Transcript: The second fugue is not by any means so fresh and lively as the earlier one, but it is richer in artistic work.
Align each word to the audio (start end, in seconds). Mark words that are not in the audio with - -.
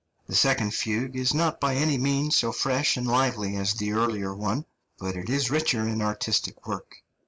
The 0.25 0.33
second 0.33 0.73
fugue 0.73 1.15
is 1.15 1.31
not 1.31 1.59
by 1.59 1.75
any 1.75 1.99
means 1.99 2.35
so 2.35 2.51
fresh 2.51 2.97
and 2.97 3.05
lively 3.05 3.55
as 3.55 3.75
the 3.75 3.91
earlier 3.91 4.33
one, 4.35 4.65
but 4.97 5.15
it 5.15 5.29
is 5.29 5.51
richer 5.51 5.87
in 5.87 6.01
artistic 6.01 6.65
work. 6.65 7.03